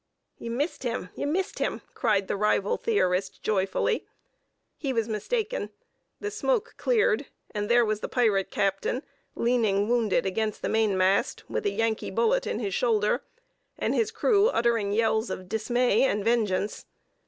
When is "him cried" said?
1.59-2.27